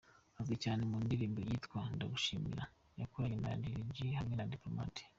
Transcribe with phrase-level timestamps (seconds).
[0.39, 2.63] Azwi cyane mu ndirimbo yitwa Ndagushimira
[2.99, 5.03] yakoranye na Lil G hamwe na Diplomate.